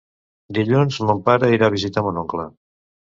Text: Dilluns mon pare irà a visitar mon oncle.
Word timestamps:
Dilluns 0.57 0.95
mon 1.09 1.21
pare 1.27 1.49
irà 1.57 1.67
a 1.67 1.73
visitar 1.75 2.05
mon 2.09 2.17
oncle. 2.23 2.47